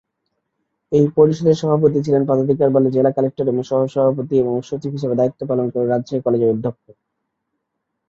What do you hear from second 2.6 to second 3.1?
বলে